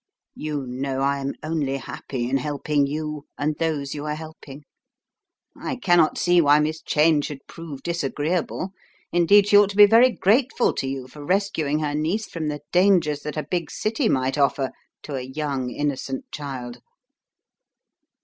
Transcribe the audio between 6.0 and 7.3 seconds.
see why Miss Cheyne